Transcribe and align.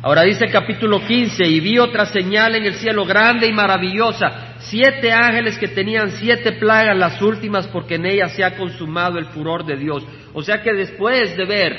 Ahora 0.00 0.22
dice 0.22 0.46
capítulo 0.46 1.04
15, 1.04 1.44
y 1.44 1.58
vi 1.58 1.78
otra 1.78 2.06
señal 2.06 2.54
en 2.54 2.66
el 2.66 2.74
cielo 2.74 3.04
grande 3.04 3.48
y 3.48 3.52
maravillosa, 3.52 4.54
siete 4.60 5.10
ángeles 5.10 5.58
que 5.58 5.66
tenían 5.66 6.12
siete 6.12 6.52
plagas, 6.52 6.96
las 6.96 7.20
últimas, 7.20 7.66
porque 7.66 7.96
en 7.96 8.06
ellas 8.06 8.32
se 8.32 8.44
ha 8.44 8.56
consumado 8.56 9.18
el 9.18 9.26
furor 9.26 9.66
de 9.66 9.76
Dios. 9.76 10.06
O 10.32 10.42
sea 10.42 10.62
que 10.62 10.72
después 10.72 11.36
de 11.36 11.44
ver, 11.44 11.78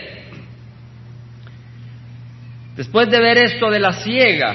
después 2.76 3.10
de 3.10 3.20
ver 3.21 3.38
esto 3.38 3.70
de 3.70 3.79
la 3.79 3.94
ciega, 3.94 4.54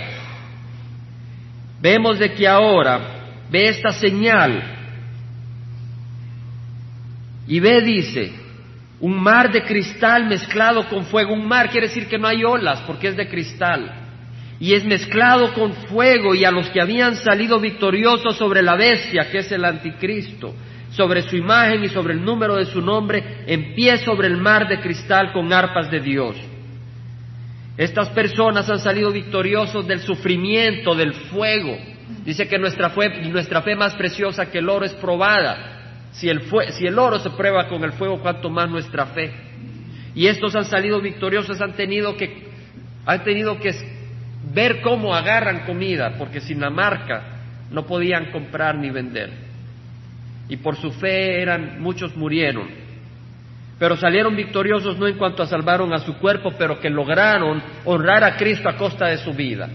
vemos 1.81 2.19
de 2.19 2.35
que 2.35 2.47
ahora 2.47 3.01
ve 3.51 3.69
esta 3.71 3.93
señal 3.93 4.63
y 7.47 7.61
ve, 7.61 7.81
dice, 7.81 8.44
un 9.05 9.21
mar 9.21 9.53
de 9.53 9.63
cristal 9.65 10.25
mezclado 10.25 10.89
con 10.89 11.05
fuego. 11.05 11.35
Un 11.35 11.47
mar 11.47 11.69
quiere 11.69 11.89
decir 11.89 12.07
que 12.07 12.17
no 12.17 12.27
hay 12.27 12.43
olas 12.43 12.81
porque 12.87 13.09
es 13.09 13.17
de 13.17 13.29
cristal. 13.29 13.93
Y 14.59 14.73
es 14.73 14.83
mezclado 14.87 15.53
con 15.53 15.75
fuego 15.75 16.35
y 16.35 16.47
a 16.47 16.51
los 16.51 16.71
que 16.71 16.81
habían 16.81 17.15
salido 17.17 17.61
victoriosos 17.61 18.35
sobre 18.35 18.63
la 18.63 18.77
bestia, 18.77 19.31
que 19.31 19.41
es 19.41 19.53
el 19.53 19.67
anticristo, 19.67 20.55
sobre 20.89 21.21
su 21.21 21.37
imagen 21.37 21.85
y 21.85 21.89
sobre 21.89 22.15
el 22.15 22.25
número 22.25 22.57
de 22.57 22.65
su 22.65 22.81
nombre, 22.81 23.43
en 23.47 23.75
pie 23.75 23.99
sobre 23.99 24.27
el 24.27 24.39
mar 24.39 24.67
de 24.69 24.81
cristal 24.81 25.35
con 25.35 25.53
arpas 25.53 25.91
de 25.91 26.01
Dios. 26.01 26.37
Estas 27.77 28.09
personas 28.09 28.71
han 28.71 28.79
salido 28.79 29.13
victoriosos 29.13 29.87
del 29.87 30.01
sufrimiento, 30.01 30.95
del 30.95 31.13
fuego. 31.13 31.77
Dice 32.25 32.49
que 32.49 32.59
nuestra 32.59 32.89
fe, 32.89 33.11
nuestra 33.29 33.61
fe 33.61 33.77
más 33.77 33.93
preciosa 33.97 34.51
que 34.51 34.61
el 34.61 34.69
oro 34.71 34.87
es 34.87 34.95
probada. 34.95 35.74
Si 36.15 36.29
el, 36.29 36.43
si 36.73 36.87
el 36.87 36.99
oro 36.99 37.19
se 37.19 37.31
prueba 37.31 37.69
con 37.69 37.83
el 37.85 37.93
fuego, 37.93 38.21
cuanto 38.21 38.51
más 38.51 38.69
nuestra 38.69 39.07
fe. 39.07 39.33
Y 40.15 40.27
estos 40.27 40.55
han 40.55 40.65
salido 40.65 41.01
victoriosos, 41.01 41.61
han 41.61 41.73
tenido 41.73 42.17
que, 42.17 42.49
han 43.05 43.25
tenido 43.25 43.59
que 43.59 43.73
ver 44.53 44.81
cómo 44.81 45.15
agarran 45.15 45.67
comida, 45.67 46.15
porque 46.19 46.41
sin 46.41 46.61
la 46.61 46.71
marca 46.71 47.23
no 47.71 47.85
podían 47.87 48.31
comprar 48.31 48.77
ni 48.77 48.91
vender. 48.91 49.31
Y 50.49 50.57
por 50.59 50.77
su 50.77 50.93
fe 50.93 51.41
eran, 51.43 51.81
muchos 51.81 52.17
murieron. 52.17 52.69
Pero 53.79 53.97
salieron 53.97 54.37
victoriosos 54.37 54.99
no 54.99 55.09
en 55.09 55.17
cuanto 55.17 55.43
a 55.43 55.47
salvaron 55.47 55.93
a 55.93 55.99
su 55.99 56.17
cuerpo, 56.19 56.53
pero 56.57 56.79
que 56.79 56.91
lograron 56.91 57.61
honrar 57.85 58.23
a 58.23 58.37
Cristo 58.37 58.69
a 58.69 58.77
costa 58.77 59.09
de 59.09 59.19
su 59.19 59.33
vida. 59.33 59.69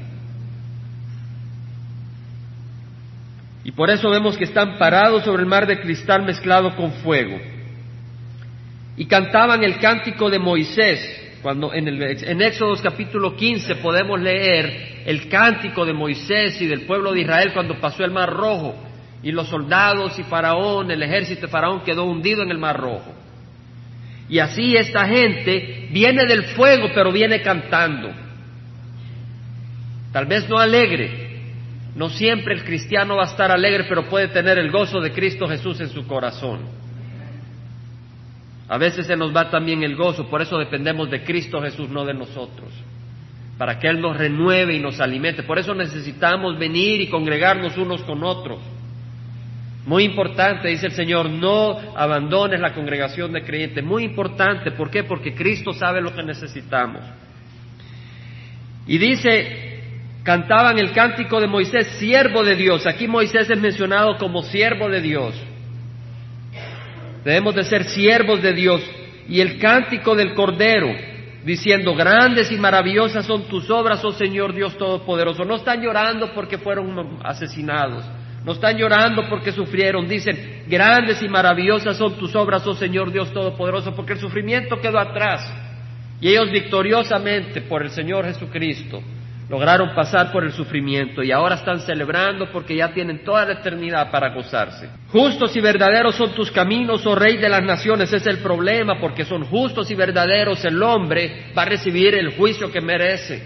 Y 3.69 3.71
por 3.71 3.91
eso 3.91 4.09
vemos 4.09 4.35
que 4.35 4.45
están 4.45 4.79
parados 4.79 5.23
sobre 5.23 5.43
el 5.43 5.47
mar 5.47 5.67
de 5.67 5.79
cristal 5.79 6.23
mezclado 6.23 6.75
con 6.75 6.91
fuego. 6.91 7.39
Y 8.97 9.05
cantaban 9.05 9.63
el 9.63 9.77
cántico 9.77 10.27
de 10.27 10.39
Moisés. 10.39 11.37
Cuando 11.43 11.71
en, 11.71 11.87
el, 11.87 12.01
en 12.01 12.41
Éxodo 12.41 12.75
capítulo 12.81 13.35
15 13.35 13.75
podemos 13.75 14.19
leer 14.19 15.03
el 15.05 15.29
cántico 15.29 15.85
de 15.85 15.93
Moisés 15.93 16.59
y 16.59 16.65
del 16.65 16.87
pueblo 16.87 17.11
de 17.11 17.21
Israel 17.21 17.51
cuando 17.53 17.79
pasó 17.79 18.03
el 18.03 18.09
mar 18.09 18.33
rojo 18.33 18.73
y 19.21 19.31
los 19.31 19.47
soldados 19.47 20.17
y 20.17 20.23
Faraón, 20.23 20.89
el 20.89 21.03
ejército 21.03 21.41
de 21.41 21.47
Faraón 21.49 21.83
quedó 21.83 22.05
hundido 22.05 22.41
en 22.41 22.49
el 22.49 22.57
mar 22.57 22.75
rojo. 22.75 23.13
Y 24.29 24.39
así 24.39 24.77
esta 24.77 25.05
gente 25.05 25.89
viene 25.91 26.25
del 26.25 26.45
fuego 26.55 26.87
pero 26.95 27.11
viene 27.11 27.43
cantando. 27.43 28.09
Tal 30.11 30.25
vez 30.25 30.49
no 30.49 30.57
alegre, 30.57 31.28
no 32.00 32.08
siempre 32.09 32.53
el 32.53 32.64
cristiano 32.64 33.17
va 33.17 33.23
a 33.23 33.31
estar 33.31 33.52
alegre, 33.52 33.83
pero 33.83 34.08
puede 34.08 34.30
tener 34.30 34.58
el 34.58 34.72
gozo 34.72 35.02
de 35.02 35.11
Cristo 35.11 35.50
Jesús 35.50 35.81
en 35.81 35.89
su 35.89 36.08
corazón. 36.08 36.61
A 38.69 38.78
veces 38.78 39.05
se 39.05 39.17
nos 39.17 39.36
va 39.36 39.50
también 39.50 39.83
el 39.83 39.97
gozo, 39.97 40.30
por 40.30 40.42
eso 40.42 40.58
dependemos 40.58 41.11
de 41.11 41.25
Cristo 41.25 41.61
Jesús, 41.61 41.89
no 41.89 42.05
de 42.05 42.14
nosotros, 42.14 42.70
para 43.58 43.77
que 43.77 43.89
Él 43.89 44.00
nos 44.00 44.16
renueve 44.16 44.77
y 44.77 44.80
nos 44.80 45.02
alimente. 45.02 45.44
Por 45.44 45.59
eso 45.59 45.75
necesitamos 45.75 46.58
venir 46.58 47.02
y 47.02 47.09
congregarnos 47.09 47.75
unos 47.75 48.02
con 48.03 48.23
otros. 48.23 48.59
Muy 49.86 50.05
importante, 50.05 50.70
dice 50.70 50.86
el 50.86 50.94
Señor, 50.94 51.30
no 51.30 51.80
abandones 51.98 52.61
la 52.61 52.73
congregación 52.73 53.33
de 53.33 53.43
creyentes. 53.43 53.83
Muy 53.83 54.05
importante, 54.05 54.71
¿por 54.71 54.89
qué? 54.89 55.04
Porque 55.04 55.36
Cristo 55.36 55.73
sabe 55.73 55.99
lo 55.99 56.15
que 56.15 56.23
necesitamos. 56.23 57.02
Y 58.88 58.98
dice 58.98 59.68
cantaban 60.23 60.77
el 60.77 60.91
cántico 60.91 61.39
de 61.39 61.47
Moisés, 61.47 61.87
siervo 61.97 62.43
de 62.43 62.55
Dios. 62.55 62.85
Aquí 62.85 63.07
Moisés 63.07 63.49
es 63.49 63.59
mencionado 63.59 64.17
como 64.17 64.43
siervo 64.43 64.89
de 64.89 65.02
Dios. 65.02 65.35
Debemos 67.23 67.55
de 67.55 67.63
ser 67.63 67.85
siervos 67.85 68.41
de 68.41 68.53
Dios. 68.53 68.81
Y 69.27 69.41
el 69.41 69.59
cántico 69.59 70.15
del 70.15 70.33
Cordero, 70.33 70.89
diciendo, 71.45 71.95
grandes 71.95 72.52
y 72.52 72.58
maravillosas 72.58 73.25
son 73.25 73.43
tus 73.43 73.69
obras, 73.69 74.03
oh 74.03 74.11
Señor 74.11 74.53
Dios 74.53 74.77
Todopoderoso. 74.77 75.45
No 75.45 75.55
están 75.55 75.81
llorando 75.81 76.33
porque 76.33 76.58
fueron 76.58 77.19
asesinados. 77.23 78.03
No 78.43 78.53
están 78.53 78.77
llorando 78.77 79.27
porque 79.29 79.52
sufrieron. 79.52 80.08
Dicen, 80.08 80.63
grandes 80.67 81.21
y 81.21 81.27
maravillosas 81.27 81.97
son 81.97 82.17
tus 82.17 82.35
obras, 82.35 82.65
oh 82.65 82.73
Señor 82.73 83.11
Dios 83.11 83.31
Todopoderoso, 83.31 83.95
porque 83.95 84.13
el 84.13 84.19
sufrimiento 84.19 84.79
quedó 84.81 84.99
atrás. 84.99 85.52
Y 86.21 86.29
ellos 86.29 86.52
victoriosamente 86.52 87.61
por 87.61 87.83
el 87.83 87.91
Señor 87.91 88.25
Jesucristo 88.25 89.02
lograron 89.49 89.95
pasar 89.95 90.32
por 90.32 90.43
el 90.43 90.52
sufrimiento 90.52 91.23
y 91.23 91.32
ahora 91.32 91.55
están 91.55 91.80
celebrando 91.80 92.52
porque 92.52 92.76
ya 92.76 92.93
tienen 92.93 93.23
toda 93.23 93.45
la 93.45 93.54
eternidad 93.54 94.11
para 94.11 94.30
gozarse. 94.33 94.89
Justos 95.11 95.55
y 95.55 95.60
verdaderos 95.60 96.15
son 96.15 96.36
tus 96.36 96.52
caminos, 96.52 97.05
oh 97.08 97.15
Rey 97.15 97.37
de 97.37 97.49
las 97.49 97.64
naciones, 97.64 98.14
es 98.14 98.27
el 98.27 98.38
problema, 98.38 98.99
porque 98.99 99.26
son 99.26 99.43
justos 99.45 99.89
y 99.89 99.95
verdaderos, 99.95 100.64
el 100.64 100.82
hombre 100.83 101.52
va 101.58 101.64
a 101.64 101.65
recibir 101.65 102.14
el 102.14 102.36
juicio 102.38 102.71
que 102.71 102.80
merece 102.80 103.42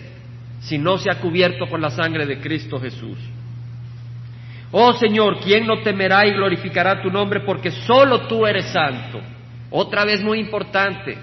si 0.59 0.77
no 0.77 0.97
se 0.97 1.09
ha 1.09 1.19
cubierto 1.19 1.67
con 1.67 1.81
la 1.81 1.89
sangre 1.89 2.25
de 2.25 2.39
Cristo 2.39 2.79
Jesús. 2.79 3.17
Oh 4.71 4.91
Señor, 4.93 5.39
¿quién 5.39 5.65
no 5.65 5.83
temerá 5.83 6.25
y 6.25 6.33
glorificará 6.33 7.01
tu 7.01 7.09
nombre? 7.09 7.41
Porque 7.41 7.71
solo 7.71 8.27
tú 8.27 8.45
eres 8.45 8.65
santo. 8.65 9.21
Otra 9.69 10.03
vez 10.03 10.21
muy 10.21 10.39
importante, 10.39 11.17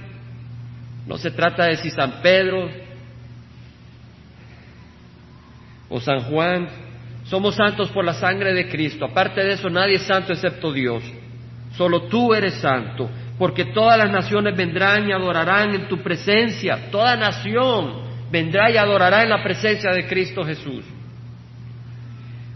no 1.07 1.19
se 1.19 1.31
trata 1.33 1.67
de 1.67 1.77
si 1.77 1.91
San 1.91 2.23
Pedro, 2.23 2.71
o 5.91 6.01
San 6.01 6.21
Juan, 6.21 6.69
somos 7.25 7.57
santos 7.57 7.91
por 7.91 8.05
la 8.05 8.15
sangre 8.15 8.55
de 8.55 8.69
Cristo. 8.69 9.05
Aparte 9.05 9.43
de 9.43 9.53
eso, 9.53 9.69
nadie 9.69 9.97
es 9.97 10.03
santo 10.03 10.33
excepto 10.33 10.73
Dios. 10.73 11.03
Solo 11.77 12.03
tú 12.03 12.33
eres 12.33 12.55
santo, 12.55 13.11
porque 13.39 13.67
todas 13.67 13.99
las 13.99 14.11
naciones 14.11 14.57
vendrán 14.57 15.09
y 15.09 15.13
adorarán 15.13 15.75
en 15.75 15.89
tu 15.89 15.99
presencia. 15.99 16.91
Toda 16.91 17.17
nación 17.17 18.03
vendrá 18.31 18.71
y 18.71 18.77
adorará 18.77 19.23
en 19.25 19.31
la 19.31 19.43
presencia 19.43 19.91
de 19.93 20.07
Cristo 20.07 20.45
Jesús. 20.45 20.85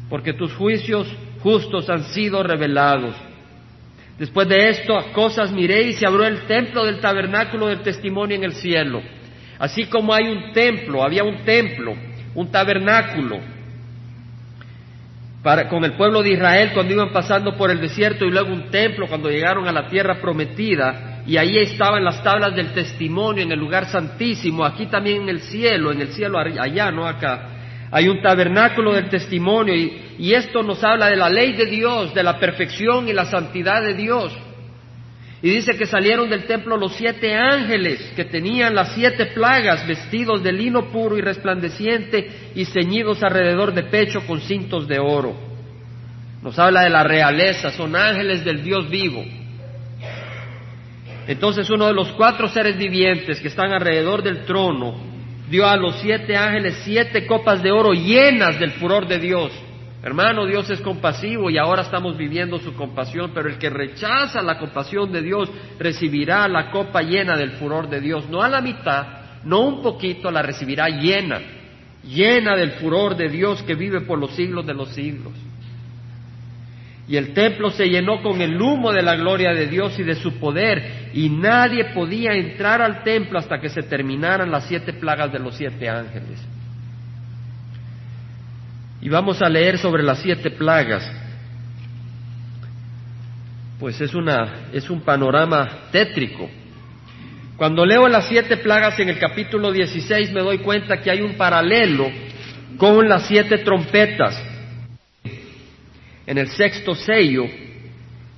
Porque 0.08 0.32
tus 0.32 0.52
juicios 0.54 1.06
justos 1.40 1.90
han 1.90 2.04
sido 2.04 2.42
revelados. 2.42 3.14
Después 4.18 4.48
de 4.48 4.68
esto, 4.68 4.96
cosas 5.12 5.50
miré 5.50 5.82
y 5.82 5.92
se 5.94 6.06
abrió 6.06 6.26
el 6.26 6.42
templo 6.42 6.84
del 6.84 7.00
tabernáculo 7.00 7.66
del 7.66 7.80
testimonio 7.80 8.36
en 8.36 8.44
el 8.44 8.52
cielo. 8.52 9.02
Así 9.58 9.86
como 9.86 10.14
hay 10.14 10.28
un 10.28 10.52
templo, 10.52 11.02
había 11.02 11.24
un 11.24 11.44
templo 11.44 11.96
un 12.34 12.50
tabernáculo 12.50 13.38
para, 15.42 15.68
con 15.68 15.84
el 15.84 15.92
pueblo 15.92 16.22
de 16.22 16.32
Israel 16.32 16.70
cuando 16.72 16.94
iban 16.94 17.12
pasando 17.12 17.56
por 17.56 17.70
el 17.70 17.80
desierto 17.80 18.24
y 18.24 18.30
luego 18.30 18.52
un 18.52 18.70
templo 18.70 19.06
cuando 19.06 19.30
llegaron 19.30 19.68
a 19.68 19.72
la 19.72 19.88
tierra 19.88 20.20
prometida 20.20 21.22
y 21.26 21.36
ahí 21.36 21.58
estaban 21.58 22.04
las 22.04 22.22
tablas 22.22 22.54
del 22.54 22.72
testimonio 22.72 23.42
en 23.42 23.52
el 23.52 23.58
lugar 23.58 23.86
santísimo, 23.86 24.64
aquí 24.64 24.86
también 24.86 25.22
en 25.22 25.28
el 25.28 25.40
cielo, 25.40 25.92
en 25.92 26.00
el 26.00 26.08
cielo 26.08 26.38
allá, 26.38 26.90
no 26.90 27.06
acá. 27.06 27.50
Hay 27.90 28.08
un 28.08 28.20
tabernáculo 28.20 28.92
del 28.92 29.08
testimonio 29.08 29.74
y, 29.74 30.16
y 30.18 30.34
esto 30.34 30.62
nos 30.62 30.82
habla 30.82 31.06
de 31.06 31.16
la 31.16 31.28
ley 31.28 31.52
de 31.52 31.66
Dios, 31.66 32.12
de 32.12 32.22
la 32.22 32.38
perfección 32.38 33.08
y 33.08 33.12
la 33.12 33.26
santidad 33.26 33.82
de 33.82 33.94
Dios. 33.94 34.36
Y 35.44 35.50
dice 35.50 35.76
que 35.76 35.84
salieron 35.84 36.30
del 36.30 36.46
templo 36.46 36.78
los 36.78 36.94
siete 36.94 37.34
ángeles 37.34 38.00
que 38.16 38.24
tenían 38.24 38.74
las 38.74 38.94
siete 38.94 39.26
plagas, 39.26 39.86
vestidos 39.86 40.42
de 40.42 40.50
lino 40.50 40.90
puro 40.90 41.18
y 41.18 41.20
resplandeciente 41.20 42.30
y 42.54 42.64
ceñidos 42.64 43.22
alrededor 43.22 43.74
de 43.74 43.82
pecho 43.82 44.26
con 44.26 44.40
cintos 44.40 44.88
de 44.88 44.98
oro. 44.98 45.36
Nos 46.40 46.58
habla 46.58 46.84
de 46.84 46.88
la 46.88 47.02
realeza, 47.02 47.70
son 47.72 47.94
ángeles 47.94 48.42
del 48.42 48.64
Dios 48.64 48.88
vivo. 48.88 49.22
Entonces 51.28 51.68
uno 51.68 51.88
de 51.88 51.92
los 51.92 52.08
cuatro 52.12 52.48
seres 52.48 52.78
vivientes 52.78 53.38
que 53.38 53.48
están 53.48 53.70
alrededor 53.70 54.22
del 54.22 54.46
trono 54.46 54.96
dio 55.50 55.66
a 55.68 55.76
los 55.76 55.96
siete 55.96 56.38
ángeles 56.38 56.80
siete 56.86 57.26
copas 57.26 57.62
de 57.62 57.70
oro 57.70 57.92
llenas 57.92 58.58
del 58.58 58.70
furor 58.70 59.06
de 59.06 59.18
Dios. 59.18 59.52
Hermano, 60.04 60.44
Dios 60.44 60.68
es 60.68 60.82
compasivo 60.82 61.48
y 61.48 61.56
ahora 61.56 61.80
estamos 61.80 62.18
viviendo 62.18 62.58
su 62.58 62.74
compasión, 62.74 63.30
pero 63.32 63.48
el 63.48 63.56
que 63.56 63.70
rechaza 63.70 64.42
la 64.42 64.58
compasión 64.58 65.10
de 65.10 65.22
Dios 65.22 65.50
recibirá 65.78 66.46
la 66.46 66.70
copa 66.70 67.00
llena 67.00 67.38
del 67.38 67.52
furor 67.52 67.88
de 67.88 68.02
Dios, 68.02 68.28
no 68.28 68.42
a 68.42 68.50
la 68.50 68.60
mitad, 68.60 69.06
no 69.44 69.60
un 69.60 69.82
poquito, 69.82 70.30
la 70.30 70.42
recibirá 70.42 70.90
llena, 70.90 71.40
llena 72.02 72.54
del 72.54 72.72
furor 72.72 73.16
de 73.16 73.30
Dios 73.30 73.62
que 73.62 73.74
vive 73.74 74.02
por 74.02 74.18
los 74.18 74.32
siglos 74.32 74.66
de 74.66 74.74
los 74.74 74.90
siglos. 74.90 75.32
Y 77.08 77.16
el 77.16 77.32
templo 77.32 77.70
se 77.70 77.88
llenó 77.88 78.22
con 78.22 78.42
el 78.42 78.60
humo 78.60 78.92
de 78.92 79.00
la 79.00 79.16
gloria 79.16 79.54
de 79.54 79.68
Dios 79.68 79.98
y 79.98 80.02
de 80.02 80.16
su 80.16 80.34
poder, 80.34 81.12
y 81.14 81.30
nadie 81.30 81.94
podía 81.94 82.34
entrar 82.34 82.82
al 82.82 83.04
templo 83.04 83.38
hasta 83.38 83.58
que 83.58 83.70
se 83.70 83.82
terminaran 83.84 84.50
las 84.50 84.68
siete 84.68 84.92
plagas 84.92 85.32
de 85.32 85.38
los 85.38 85.56
siete 85.56 85.88
ángeles. 85.88 86.46
Y 89.04 89.10
vamos 89.10 89.42
a 89.42 89.50
leer 89.50 89.76
sobre 89.76 90.02
las 90.02 90.20
siete 90.20 90.50
plagas. 90.50 91.06
Pues 93.78 94.00
es, 94.00 94.14
una, 94.14 94.70
es 94.72 94.88
un 94.88 95.02
panorama 95.02 95.90
tétrico. 95.92 96.48
Cuando 97.58 97.84
leo 97.84 98.08
las 98.08 98.26
siete 98.28 98.56
plagas 98.56 98.98
en 98.98 99.10
el 99.10 99.18
capítulo 99.18 99.72
16 99.72 100.32
me 100.32 100.40
doy 100.40 100.56
cuenta 100.56 101.02
que 101.02 101.10
hay 101.10 101.20
un 101.20 101.34
paralelo 101.34 102.10
con 102.78 103.06
las 103.06 103.26
siete 103.26 103.58
trompetas. 103.58 104.42
En 106.26 106.38
el 106.38 106.48
sexto 106.48 106.94
sello, 106.94 107.44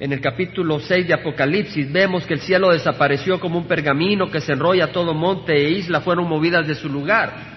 en 0.00 0.12
el 0.12 0.20
capítulo 0.20 0.80
6 0.80 1.06
de 1.06 1.14
Apocalipsis, 1.14 1.92
vemos 1.92 2.26
que 2.26 2.34
el 2.34 2.40
cielo 2.40 2.72
desapareció 2.72 3.38
como 3.38 3.56
un 3.56 3.68
pergamino 3.68 4.32
que 4.32 4.40
se 4.40 4.52
enrolla 4.52 4.90
todo 4.90 5.14
monte 5.14 5.52
e 5.52 5.70
isla, 5.70 6.00
fueron 6.00 6.28
movidas 6.28 6.66
de 6.66 6.74
su 6.74 6.88
lugar. 6.88 7.55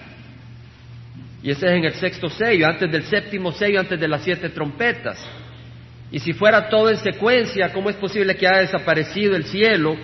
Y 1.42 1.50
ese 1.50 1.66
es 1.66 1.72
en 1.72 1.84
el 1.84 1.94
sexto 1.94 2.28
sello, 2.28 2.66
antes 2.66 2.90
del 2.90 3.04
séptimo 3.04 3.52
sello, 3.52 3.80
antes 3.80 3.98
de 3.98 4.08
las 4.08 4.22
siete 4.22 4.50
trompetas. 4.50 5.18
Y 6.12 6.18
si 6.18 6.32
fuera 6.32 6.68
todo 6.68 6.90
en 6.90 6.98
secuencia, 6.98 7.72
¿cómo 7.72 7.88
es 7.88 7.96
posible 7.96 8.36
que 8.36 8.46
haya 8.46 8.60
desaparecido 8.60 9.36
el 9.36 9.44
cielo 9.44 9.96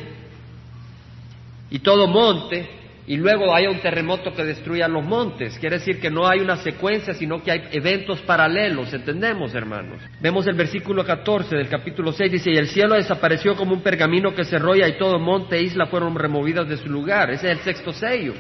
y 1.69 1.81
todo 1.81 2.07
monte 2.07 2.71
y 3.09 3.17
luego 3.17 3.55
haya 3.55 3.71
un 3.71 3.81
terremoto 3.81 4.33
que 4.33 4.45
destruya 4.45 4.89
los 4.89 5.05
montes? 5.05 5.59
Quiere 5.59 5.79
decir 5.79 6.01
que 6.01 6.11
no 6.11 6.27
hay 6.27 6.41
una 6.41 6.57
secuencia, 6.59 7.13
sino 7.13 7.43
que 7.43 7.51
hay 7.51 7.69
eventos 7.73 8.21
paralelos, 8.23 8.95
¿entendemos, 8.95 9.53
hermanos? 9.55 10.01
Vemos 10.23 10.47
el 10.47 10.55
versículo 10.55 11.05
14 11.05 11.55
del 11.55 11.69
capítulo 11.69 12.13
6, 12.13 12.33
dice, 12.33 12.51
y 12.53 12.57
el 12.57 12.69
cielo 12.69 12.95
desapareció 12.95 13.57
como 13.57 13.75
un 13.75 13.83
pergamino 13.83 14.33
que 14.33 14.45
se 14.45 14.57
enrolla 14.57 14.89
y 14.89 14.97
todo 14.97 15.19
monte 15.19 15.57
e 15.57 15.63
isla 15.63 15.87
fueron 15.87 16.15
removidas 16.15 16.69
de 16.69 16.79
su 16.79 16.89
lugar. 16.89 17.31
Ese 17.31 17.51
es 17.51 17.59
el 17.59 17.65
sexto 17.65 17.93
sello 17.93 18.33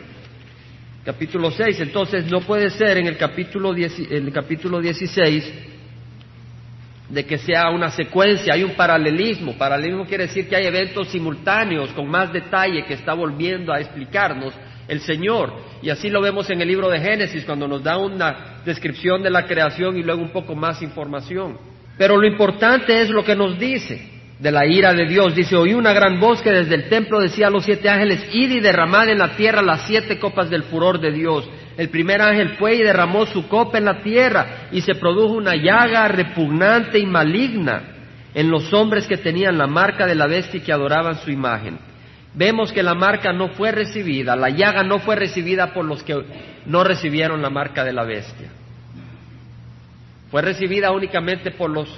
capítulo 1.06 1.53
6. 1.53 1.81
Entonces 1.81 2.31
no 2.31 2.41
puede 2.41 2.69
ser 2.70 2.99
en 2.99 3.06
el 3.06 3.17
capítulo, 3.17 3.73
el 3.73 4.32
capítulo 4.32 4.81
16 4.81 5.53
de 7.08 7.25
que 7.25 7.38
sea 7.38 7.70
una 7.70 7.91
secuencia, 7.91 8.55
hay 8.55 8.64
un 8.64 8.73
paralelismo. 8.73 9.56
Paralelismo 9.56 10.05
quiere 10.06 10.26
decir 10.26 10.49
que 10.49 10.56
hay 10.56 10.67
eventos 10.67 11.08
simultáneos 11.08 11.91
con 11.93 12.08
más 12.08 12.32
detalle 12.32 12.85
que 12.85 12.94
está 12.94 13.14
volviendo 13.14 13.73
a 13.73 13.79
explicarnos 13.79 14.53
el 14.88 15.00
Señor. 15.00 15.53
Y 15.81 15.91
así 15.91 16.11
lo 16.11 16.20
vemos 16.20 16.50
en 16.50 16.61
el 16.61 16.67
libro 16.67 16.88
de 16.91 16.99
Génesis 16.99 17.44
cuando 17.44 17.69
nos 17.69 17.85
da 17.85 17.97
una 17.97 18.61
descripción 18.64 19.23
de 19.23 19.31
la 19.31 19.47
creación 19.47 19.97
y 19.97 20.03
luego 20.03 20.20
un 20.20 20.32
poco 20.32 20.56
más 20.56 20.82
información. 20.82 21.56
Pero 21.97 22.17
lo 22.17 22.26
importante 22.26 23.00
es 23.00 23.08
lo 23.08 23.25
que 23.25 23.37
nos 23.37 23.56
dice 23.56 24.15
de 24.38 24.50
la 24.50 24.66
ira 24.66 24.92
de 24.92 25.06
Dios. 25.06 25.34
Dice, 25.34 25.56
oí 25.56 25.74
una 25.74 25.92
gran 25.92 26.20
voz 26.20 26.42
que 26.42 26.50
desde 26.50 26.74
el 26.74 26.88
templo 26.88 27.20
decía 27.20 27.46
a 27.46 27.50
los 27.50 27.64
siete 27.64 27.88
ángeles, 27.88 28.28
id 28.32 28.50
y 28.50 28.60
derramad 28.60 29.08
en 29.08 29.18
la 29.18 29.36
tierra 29.36 29.62
las 29.62 29.86
siete 29.86 30.18
copas 30.18 30.50
del 30.50 30.64
furor 30.64 31.00
de 31.00 31.12
Dios. 31.12 31.48
El 31.76 31.88
primer 31.88 32.22
ángel 32.22 32.56
fue 32.56 32.76
y 32.76 32.82
derramó 32.82 33.26
su 33.26 33.48
copa 33.48 33.78
en 33.78 33.84
la 33.84 34.02
tierra 34.02 34.68
y 34.72 34.80
se 34.80 34.94
produjo 34.94 35.34
una 35.34 35.54
llaga 35.56 36.08
repugnante 36.08 36.98
y 36.98 37.06
maligna 37.06 37.82
en 38.34 38.50
los 38.50 38.72
hombres 38.72 39.06
que 39.06 39.16
tenían 39.16 39.58
la 39.58 39.66
marca 39.66 40.06
de 40.06 40.14
la 40.14 40.26
bestia 40.26 40.58
y 40.58 40.62
que 40.62 40.72
adoraban 40.72 41.18
su 41.18 41.30
imagen. 41.30 41.78
Vemos 42.34 42.70
que 42.70 42.82
la 42.82 42.94
marca 42.94 43.32
no 43.32 43.48
fue 43.48 43.72
recibida, 43.72 44.36
la 44.36 44.50
llaga 44.50 44.82
no 44.82 44.98
fue 44.98 45.16
recibida 45.16 45.72
por 45.72 45.86
los 45.86 46.02
que 46.02 46.22
no 46.66 46.84
recibieron 46.84 47.40
la 47.40 47.48
marca 47.48 47.82
de 47.82 47.94
la 47.94 48.04
bestia. 48.04 48.48
Fue 50.30 50.42
recibida 50.42 50.90
únicamente 50.90 51.50
por 51.52 51.70
los 51.70 51.88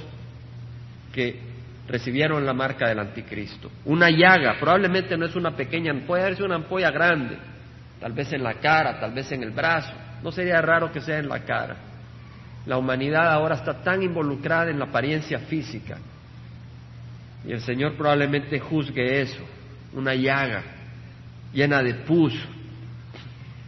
que 1.12 1.48
recibieron 1.88 2.44
la 2.44 2.52
marca 2.52 2.88
del 2.88 2.99
anticristo. 2.99 3.70
Una 3.87 4.11
llaga, 4.11 4.56
probablemente 4.61 5.17
no 5.17 5.26
es 5.26 5.35
una 5.35 5.56
pequeña, 5.56 5.94
puede 6.06 6.35
ser 6.37 6.44
una 6.44 6.56
ampolla 6.56 6.90
grande, 6.90 7.37
tal 8.00 8.12
vez 8.12 8.32
en 8.32 8.43
la 8.43 8.55
cara, 8.55 9.00
tal 9.00 9.12
vez 9.12 9.32
en 9.32 9.43
el 9.43 9.50
brazo, 9.50 9.93
no 10.23 10.31
sería 10.31 10.61
raro 10.61 10.93
que 10.93 11.00
sea 11.00 11.19
en 11.19 11.29
la 11.29 11.40
cara. 11.40 11.76
La 12.67 12.76
humanidad 12.76 13.32
ahora 13.32 13.55
está 13.55 13.82
tan 13.82 14.02
involucrada 14.02 14.70
en 14.70 14.79
la 14.79 14.85
apariencia 14.85 15.38
física 15.38 15.96
y 17.46 17.52
el 17.52 17.61
Señor 17.61 17.94
probablemente 17.94 18.58
juzgue 18.58 19.23
eso, 19.23 19.43
una 19.94 20.14
llaga 20.14 20.62
llena 21.52 21.82
de 21.82 21.94
pus, 21.94 22.35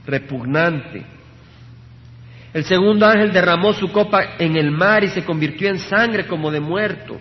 repugnante. 0.07 1.03
El 2.53 2.65
segundo 2.65 3.07
ángel 3.07 3.33
derramó 3.33 3.73
su 3.73 3.91
copa 3.93 4.37
en 4.39 4.57
el 4.57 4.71
mar 4.71 5.05
y 5.05 5.09
se 5.09 5.25
convirtió 5.25 5.69
en 5.69 5.79
sangre 5.79 6.27
como 6.27 6.51
de 6.51 6.61
muerto. 6.61 7.19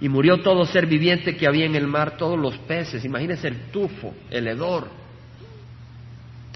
Y 0.00 0.08
murió 0.08 0.42
todo 0.42 0.66
ser 0.66 0.86
viviente 0.86 1.36
que 1.36 1.46
había 1.46 1.64
en 1.64 1.74
el 1.74 1.86
mar, 1.86 2.16
todos 2.16 2.38
los 2.38 2.58
peces. 2.58 3.04
Imagínense 3.04 3.48
el 3.48 3.70
tufo, 3.70 4.14
el 4.30 4.46
hedor. 4.46 4.88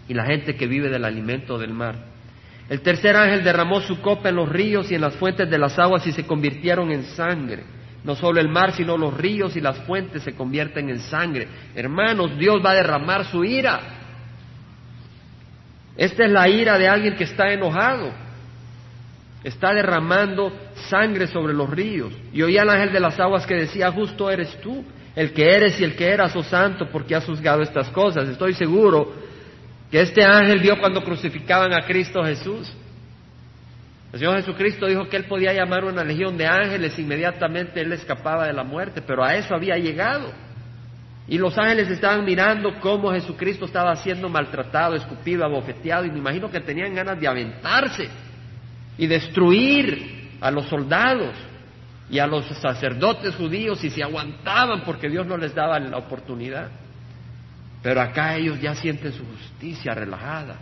Y 0.08 0.14
la 0.14 0.26
gente 0.26 0.56
que 0.56 0.66
vive 0.66 0.90
del 0.90 1.04
alimento 1.04 1.56
del 1.58 1.72
mar. 1.72 1.96
El 2.68 2.82
tercer 2.82 3.16
ángel 3.16 3.42
derramó 3.42 3.80
su 3.80 4.00
copa 4.00 4.28
en 4.28 4.36
los 4.36 4.48
ríos 4.48 4.90
y 4.90 4.94
en 4.94 5.00
las 5.00 5.16
fuentes 5.16 5.48
de 5.48 5.58
las 5.58 5.78
aguas 5.78 6.06
y 6.06 6.12
se 6.12 6.26
convirtieron 6.26 6.92
en 6.92 7.04
sangre. 7.04 7.64
No 8.04 8.14
solo 8.14 8.40
el 8.40 8.48
mar, 8.48 8.72
sino 8.72 8.96
los 8.96 9.16
ríos 9.16 9.56
y 9.56 9.60
las 9.60 9.78
fuentes 9.80 10.22
se 10.22 10.34
convierten 10.34 10.88
en 10.88 11.00
sangre. 11.00 11.48
Hermanos, 11.74 12.38
Dios 12.38 12.60
va 12.64 12.70
a 12.70 12.74
derramar 12.74 13.24
su 13.26 13.44
ira. 13.44 13.80
Esta 15.96 16.24
es 16.24 16.30
la 16.30 16.48
ira 16.48 16.78
de 16.78 16.88
alguien 16.88 17.16
que 17.16 17.24
está 17.24 17.52
enojado 17.52 18.29
está 19.42 19.72
derramando 19.72 20.52
sangre 20.88 21.26
sobre 21.26 21.54
los 21.54 21.70
ríos. 21.70 22.12
Y 22.32 22.42
oía 22.42 22.62
al 22.62 22.70
ángel 22.70 22.92
de 22.92 23.00
las 23.00 23.18
aguas 23.18 23.46
que 23.46 23.54
decía, 23.54 23.90
justo 23.90 24.30
eres 24.30 24.60
tú, 24.60 24.84
el 25.16 25.32
que 25.32 25.44
eres 25.44 25.80
y 25.80 25.84
el 25.84 25.96
que 25.96 26.08
eras, 26.08 26.34
oh 26.36 26.42
santo, 26.42 26.88
porque 26.90 27.14
has 27.14 27.24
juzgado 27.24 27.62
estas 27.62 27.88
cosas. 27.88 28.28
Estoy 28.28 28.54
seguro 28.54 29.12
que 29.90 30.00
este 30.00 30.22
ángel 30.22 30.60
vio 30.60 30.78
cuando 30.78 31.02
crucificaban 31.02 31.72
a 31.72 31.86
Cristo 31.86 32.22
Jesús. 32.22 32.70
El 34.12 34.18
Señor 34.18 34.36
Jesucristo 34.36 34.86
dijo 34.86 35.08
que 35.08 35.16
él 35.16 35.24
podía 35.24 35.52
llamar 35.52 35.84
una 35.84 36.04
legión 36.04 36.36
de 36.36 36.46
ángeles, 36.46 36.98
inmediatamente 36.98 37.80
él 37.80 37.92
escapaba 37.92 38.46
de 38.46 38.52
la 38.52 38.64
muerte, 38.64 39.02
pero 39.02 39.24
a 39.24 39.36
eso 39.36 39.54
había 39.54 39.76
llegado. 39.78 40.32
Y 41.28 41.38
los 41.38 41.56
ángeles 41.56 41.88
estaban 41.88 42.24
mirando 42.24 42.80
cómo 42.80 43.12
Jesucristo 43.12 43.66
estaba 43.66 43.94
siendo 43.96 44.28
maltratado, 44.28 44.96
escupido, 44.96 45.44
abofeteado, 45.44 46.04
y 46.04 46.10
me 46.10 46.18
imagino 46.18 46.50
que 46.50 46.58
tenían 46.60 46.92
ganas 46.92 47.20
de 47.20 47.28
aventarse 47.28 48.08
y 48.98 49.06
destruir 49.06 50.30
a 50.40 50.50
los 50.50 50.66
soldados 50.66 51.34
y 52.10 52.18
a 52.18 52.26
los 52.26 52.44
sacerdotes 52.46 53.34
judíos 53.36 53.82
y 53.84 53.90
se 53.90 54.02
aguantaban 54.02 54.82
porque 54.84 55.08
Dios 55.08 55.26
no 55.26 55.36
les 55.36 55.54
daba 55.54 55.78
la 55.78 55.96
oportunidad. 55.96 56.68
Pero 57.82 58.00
acá 58.00 58.36
ellos 58.36 58.60
ya 58.60 58.74
sienten 58.74 59.12
su 59.12 59.24
justicia 59.24 59.94
relajada, 59.94 60.56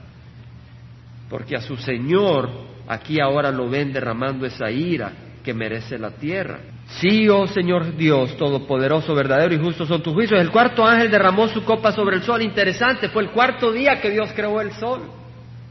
porque 1.29 1.57
a 1.57 1.61
su 1.61 1.77
Señor 1.77 2.51
aquí 2.87 3.21
ahora 3.21 3.51
lo 3.51 3.69
ven 3.69 3.93
derramando 3.93 4.47
esa 4.47 4.71
ira 4.71 5.13
que 5.43 5.53
merece 5.53 5.99
la 5.99 6.11
tierra. 6.11 6.61
Sí, 7.01 7.29
oh 7.29 7.47
Señor 7.47 7.97
Dios, 7.97 8.37
todopoderoso, 8.37 9.15
verdadero 9.15 9.55
y 9.55 9.59
justo 9.59 9.85
son 9.85 10.03
tus 10.03 10.15
juicios. 10.15 10.41
El 10.41 10.51
cuarto 10.51 10.87
ángel 10.87 11.11
derramó 11.11 11.49
su 11.49 11.65
copa 11.65 11.93
sobre 11.93 12.17
el 12.17 12.23
sol. 12.23 12.41
Interesante, 12.41 13.09
fue 13.09 13.23
el 13.25 13.31
cuarto 13.31 13.73
día 13.73 14.01
que 14.01 14.11
Dios 14.11 14.31
creó 14.35 14.61
el 14.61 14.73
sol 14.73 15.03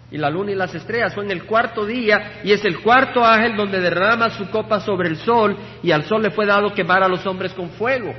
y 0.10 0.18
la 0.18 0.30
luna 0.30 0.52
y 0.52 0.56
las 0.56 0.74
estrellas. 0.74 1.14
Fue 1.14 1.26
en 1.26 1.32
el 1.32 1.44
cuarto 1.44 1.86
día 1.86 2.40
y 2.44 2.52
es 2.52 2.64
el 2.66 2.80
cuarto 2.80 3.24
ángel 3.24 3.56
donde 3.56 3.80
derrama 3.80 4.30
su 4.30 4.50
copa 4.50 4.80
sobre 4.80 5.10
el 5.10 5.18
sol 5.18 5.58
y 5.84 5.92
al 5.92 6.06
sol 6.06 6.22
le 6.22 6.32
fue 6.32 6.46
dado 6.46 6.74
quemar 6.74 7.04
a 7.04 7.08
los 7.08 7.26
hombres 7.26 7.54
con 7.54 7.70
fuego. 7.72 8.14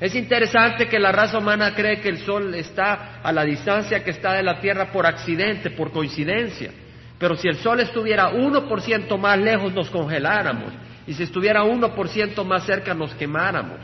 Es 0.00 0.14
interesante 0.14 0.88
que 0.88 0.98
la 0.98 1.12
raza 1.12 1.38
humana 1.38 1.74
cree 1.74 2.00
que 2.00 2.08
el 2.08 2.18
sol 2.18 2.54
está 2.54 3.20
a 3.22 3.32
la 3.32 3.44
distancia 3.44 4.02
que 4.02 4.10
está 4.10 4.32
de 4.32 4.42
la 4.42 4.60
tierra 4.60 4.90
por 4.90 5.06
accidente, 5.06 5.70
por 5.70 5.92
coincidencia. 5.92 6.72
Pero 7.18 7.36
si 7.36 7.46
el 7.46 7.56
sol 7.56 7.78
estuviera 7.78 8.32
1% 8.32 9.16
más 9.16 9.38
lejos 9.38 9.72
nos 9.72 9.88
congeláramos 9.90 10.72
y 11.06 11.14
si 11.14 11.22
estuviera 11.22 11.62
1% 11.62 12.44
más 12.44 12.66
cerca 12.66 12.94
nos 12.94 13.14
quemáramos. 13.14 13.78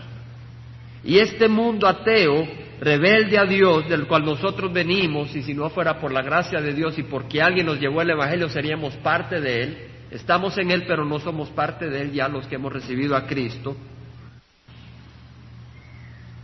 Y 1.05 1.19
este 1.19 1.47
mundo 1.47 1.87
ateo 1.87 2.49
rebelde 2.81 3.39
a 3.39 3.45
Dios, 3.45 3.89
del 3.89 4.07
cual 4.07 4.25
nosotros 4.25 4.73
venimos, 4.73 5.35
y 5.35 5.43
si 5.43 5.55
no 5.55 5.71
fuera 5.71 5.99
por 6.01 6.13
la 6.13 6.23
gracia 6.23 6.61
de 6.61 6.73
Dios 6.73 6.99
y 6.99 7.03
porque 7.03 7.43
alguien 7.43 7.67
nos 7.67 7.81
llevó 7.81 8.03
el 8.03 8.11
Evangelio, 8.11 8.49
seríamos 8.49 8.95
parte 8.97 9.41
de 9.41 9.63
Él. 9.63 9.79
Estamos 10.11 10.57
en 10.59 10.71
Él, 10.71 10.85
pero 10.87 11.05
no 11.05 11.19
somos 11.19 11.51
parte 11.51 11.89
de 11.89 12.01
Él 12.03 12.13
ya 12.13 12.29
los 12.29 12.47
que 12.47 12.55
hemos 12.55 12.73
recibido 12.73 13.17
a 13.17 13.27
Cristo. 13.27 13.77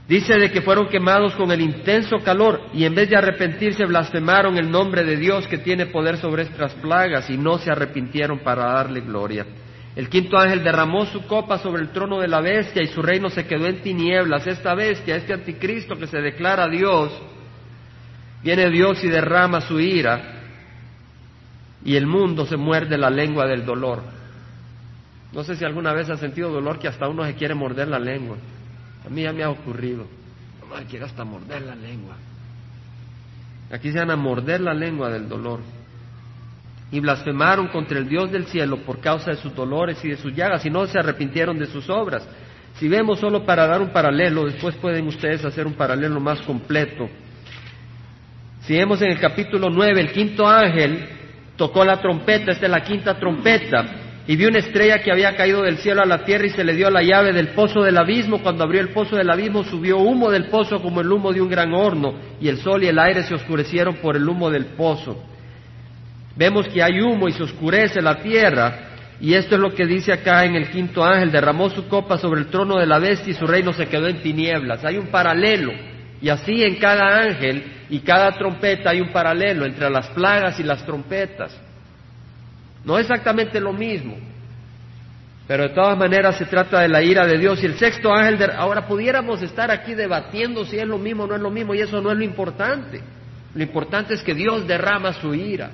Dice 0.06 0.34
de 0.38 0.50
que 0.50 0.60
fueron 0.60 0.88
quemados 0.88 1.34
con 1.34 1.50
el 1.50 1.62
intenso 1.62 2.18
calor 2.18 2.60
y 2.74 2.84
en 2.84 2.94
vez 2.94 3.08
de 3.08 3.16
arrepentirse 3.16 3.86
blasfemaron 3.86 4.58
el 4.58 4.70
nombre 4.70 5.02
de 5.02 5.16
Dios 5.16 5.46
que 5.46 5.56
tiene 5.56 5.86
poder 5.86 6.18
sobre 6.18 6.42
estas 6.42 6.74
plagas 6.74 7.30
y 7.30 7.38
no 7.38 7.56
se 7.56 7.70
arrepintieron 7.70 8.40
para 8.40 8.64
darle 8.64 9.00
gloria. 9.00 9.46
El 9.96 10.08
quinto 10.08 10.36
ángel 10.36 10.64
derramó 10.64 11.06
su 11.06 11.24
copa 11.26 11.58
sobre 11.58 11.82
el 11.82 11.90
trono 11.90 12.18
de 12.18 12.26
la 12.26 12.40
bestia 12.40 12.82
y 12.82 12.88
su 12.88 13.00
reino 13.00 13.30
se 13.30 13.46
quedó 13.46 13.66
en 13.66 13.80
tinieblas. 13.82 14.46
Esta 14.46 14.74
bestia, 14.74 15.16
este 15.16 15.32
anticristo 15.32 15.94
que 15.96 16.08
se 16.08 16.20
declara 16.20 16.68
Dios, 16.68 17.12
viene 18.42 18.70
Dios 18.70 19.02
y 19.04 19.08
derrama 19.08 19.60
su 19.60 19.78
ira 19.78 20.40
y 21.84 21.96
el 21.96 22.06
mundo 22.06 22.46
se 22.46 22.56
muerde 22.56 22.98
la 22.98 23.10
lengua 23.10 23.46
del 23.46 23.64
dolor. 23.64 24.02
No 25.32 25.44
sé 25.44 25.56
si 25.56 25.64
alguna 25.64 25.92
vez 25.92 26.08
ha 26.10 26.16
sentido 26.16 26.50
dolor 26.50 26.78
que 26.78 26.88
hasta 26.88 27.08
uno 27.08 27.24
se 27.24 27.34
quiere 27.34 27.54
morder 27.54 27.88
la 27.88 27.98
lengua. 27.98 28.36
A 29.04 29.08
mí 29.08 29.22
ya 29.22 29.32
me 29.32 29.42
ha 29.42 29.50
ocurrido. 29.50 30.06
Ay, 30.74 30.86
quiero 30.90 31.06
hasta 31.06 31.24
morder 31.24 31.62
la 31.62 31.76
lengua. 31.76 32.16
Aquí 33.70 33.92
se 33.92 33.98
van 33.98 34.10
a 34.10 34.16
morder 34.16 34.60
la 34.60 34.74
lengua 34.74 35.10
del 35.10 35.28
dolor. 35.28 35.60
Y 36.90 37.00
blasfemaron 37.00 37.68
contra 37.68 37.98
el 37.98 38.08
Dios 38.08 38.30
del 38.30 38.46
cielo 38.46 38.78
por 38.78 39.00
causa 39.00 39.30
de 39.30 39.36
sus 39.36 39.54
dolores 39.54 40.04
y 40.04 40.08
de 40.08 40.16
sus 40.16 40.34
llagas, 40.34 40.64
y 40.64 40.70
no 40.70 40.86
se 40.86 40.98
arrepintieron 40.98 41.58
de 41.58 41.66
sus 41.66 41.88
obras. 41.90 42.26
Si 42.78 42.88
vemos 42.88 43.20
solo 43.20 43.44
para 43.44 43.66
dar 43.66 43.80
un 43.80 43.90
paralelo, 43.90 44.46
después 44.46 44.74
pueden 44.76 45.06
ustedes 45.06 45.44
hacer 45.44 45.66
un 45.66 45.74
paralelo 45.74 46.18
más 46.20 46.40
completo. 46.42 47.08
Si 48.62 48.74
vemos 48.74 49.00
en 49.02 49.12
el 49.12 49.20
capítulo 49.20 49.70
9, 49.70 50.00
el 50.00 50.12
quinto 50.12 50.46
ángel 50.48 51.06
tocó 51.56 51.84
la 51.84 52.00
trompeta, 52.00 52.52
esta 52.52 52.66
es 52.66 52.70
la 52.70 52.82
quinta 52.82 53.18
trompeta, 53.18 53.84
y 54.26 54.36
vio 54.36 54.48
una 54.48 54.58
estrella 54.58 55.02
que 55.02 55.12
había 55.12 55.36
caído 55.36 55.62
del 55.62 55.76
cielo 55.76 56.02
a 56.02 56.06
la 56.06 56.24
tierra 56.24 56.46
y 56.46 56.50
se 56.50 56.64
le 56.64 56.74
dio 56.74 56.90
la 56.90 57.02
llave 57.02 57.32
del 57.32 57.48
pozo 57.48 57.82
del 57.82 57.98
abismo. 57.98 58.42
Cuando 58.42 58.64
abrió 58.64 58.80
el 58.80 58.88
pozo 58.88 59.16
del 59.16 59.30
abismo 59.30 59.64
subió 59.64 59.98
humo 59.98 60.30
del 60.30 60.46
pozo 60.46 60.80
como 60.80 61.02
el 61.02 61.12
humo 61.12 61.32
de 61.32 61.42
un 61.42 61.48
gran 61.50 61.74
horno, 61.74 62.14
y 62.40 62.48
el 62.48 62.58
sol 62.58 62.82
y 62.82 62.86
el 62.86 62.98
aire 62.98 63.22
se 63.24 63.34
oscurecieron 63.34 63.96
por 63.96 64.16
el 64.16 64.26
humo 64.26 64.50
del 64.50 64.66
pozo. 64.66 65.22
Vemos 66.36 66.66
que 66.68 66.82
hay 66.82 67.00
humo 67.00 67.28
y 67.28 67.32
se 67.32 67.44
oscurece 67.44 68.02
la 68.02 68.16
tierra, 68.16 68.90
y 69.20 69.34
esto 69.34 69.54
es 69.54 69.60
lo 69.60 69.72
que 69.72 69.86
dice 69.86 70.12
acá 70.12 70.44
en 70.44 70.56
el 70.56 70.70
quinto 70.70 71.04
ángel, 71.04 71.30
derramó 71.30 71.70
su 71.70 71.86
copa 71.86 72.18
sobre 72.18 72.40
el 72.40 72.48
trono 72.48 72.78
de 72.78 72.86
la 72.86 72.98
bestia 72.98 73.30
y 73.30 73.34
su 73.34 73.46
reino 73.46 73.72
se 73.72 73.86
quedó 73.86 74.08
en 74.08 74.20
tinieblas. 74.20 74.84
Hay 74.84 74.98
un 74.98 75.06
paralelo, 75.06 75.72
y 76.20 76.28
así 76.28 76.62
en 76.64 76.76
cada 76.76 77.20
ángel 77.22 77.64
y 77.88 78.00
cada 78.00 78.32
trompeta 78.32 78.90
hay 78.90 79.00
un 79.00 79.12
paralelo 79.12 79.64
entre 79.64 79.88
las 79.90 80.08
plagas 80.08 80.58
y 80.58 80.64
las 80.64 80.84
trompetas. 80.84 81.56
No 82.84 82.98
exactamente 82.98 83.60
lo 83.60 83.72
mismo, 83.72 84.16
pero 85.46 85.64
de 85.64 85.68
todas 85.70 85.96
maneras 85.96 86.36
se 86.36 86.46
trata 86.46 86.80
de 86.80 86.88
la 86.88 87.02
ira 87.02 87.26
de 87.26 87.38
Dios. 87.38 87.62
Y 87.62 87.66
el 87.66 87.78
sexto 87.78 88.12
ángel, 88.12 88.50
ahora 88.56 88.86
pudiéramos 88.86 89.40
estar 89.42 89.70
aquí 89.70 89.94
debatiendo 89.94 90.64
si 90.64 90.78
es 90.78 90.86
lo 90.86 90.98
mismo 90.98 91.24
o 91.24 91.26
no 91.28 91.36
es 91.36 91.40
lo 91.40 91.50
mismo, 91.50 91.74
y 91.74 91.80
eso 91.80 92.00
no 92.00 92.10
es 92.10 92.18
lo 92.18 92.24
importante. 92.24 93.00
Lo 93.54 93.62
importante 93.62 94.14
es 94.14 94.22
que 94.22 94.34
Dios 94.34 94.66
derrama 94.66 95.12
su 95.12 95.32
ira 95.32 95.70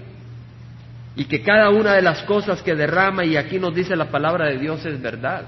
y 1.16 1.24
que 1.24 1.42
cada 1.42 1.70
una 1.70 1.94
de 1.94 2.02
las 2.02 2.22
cosas 2.22 2.62
que 2.62 2.74
derrama, 2.74 3.24
y 3.24 3.36
aquí 3.36 3.58
nos 3.58 3.74
dice 3.74 3.96
la 3.96 4.10
palabra 4.10 4.46
de 4.46 4.58
Dios, 4.58 4.84
es 4.86 5.00
verdad. 5.00 5.44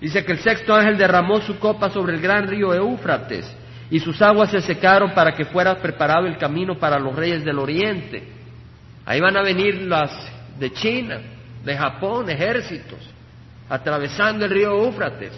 Dice 0.00 0.24
que 0.24 0.32
el 0.32 0.40
sexto 0.40 0.74
ángel 0.74 0.98
derramó 0.98 1.40
su 1.40 1.58
copa 1.58 1.90
sobre 1.90 2.14
el 2.14 2.20
gran 2.20 2.46
río 2.48 2.74
Éufrates 2.74 3.50
y 3.90 4.00
sus 4.00 4.20
aguas 4.20 4.50
se 4.50 4.60
secaron 4.60 5.12
para 5.14 5.32
que 5.32 5.44
fuera 5.44 5.76
preparado 5.76 6.26
el 6.26 6.36
camino 6.36 6.78
para 6.78 6.98
los 6.98 7.14
reyes 7.14 7.44
del 7.44 7.58
oriente. 7.58 8.22
Ahí 9.06 9.20
van 9.20 9.36
a 9.36 9.42
venir 9.42 9.82
las 9.82 10.10
de 10.58 10.72
China, 10.72 11.20
de 11.64 11.76
Japón, 11.76 12.28
ejércitos, 12.28 12.98
atravesando 13.68 14.44
el 14.44 14.50
río 14.50 14.84
Éufrates. 14.84 15.32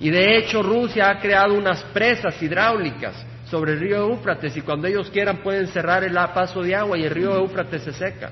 Y 0.00 0.10
de 0.10 0.38
hecho 0.38 0.62
Rusia 0.62 1.10
ha 1.10 1.18
creado 1.18 1.54
unas 1.54 1.82
presas 1.84 2.40
hidráulicas 2.42 3.14
sobre 3.50 3.72
el 3.72 3.80
río 3.80 4.08
Éufrates 4.10 4.56
y 4.56 4.62
cuando 4.62 4.86
ellos 4.86 5.10
quieran 5.10 5.38
pueden 5.38 5.68
cerrar 5.68 6.04
el 6.04 6.14
paso 6.34 6.62
de 6.62 6.74
agua 6.74 6.98
y 6.98 7.04
el 7.04 7.10
río 7.10 7.34
Éufrates 7.36 7.82
se 7.82 7.92
seca. 7.92 8.30